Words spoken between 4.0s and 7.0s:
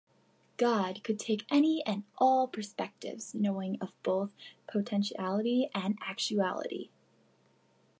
both potentiality and actuality.